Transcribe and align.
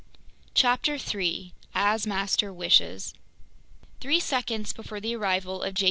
CHAPTER 0.55 0.97
3 0.97 1.53
As 1.75 2.07
Master 2.07 2.51
Wishes 2.51 3.13
THREE 3.99 4.19
SECONDS 4.19 4.73
before 4.73 4.99
the 4.99 5.15
arrival 5.15 5.61
of 5.61 5.75
J. 5.75 5.79